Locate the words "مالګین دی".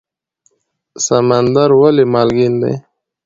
2.13-2.73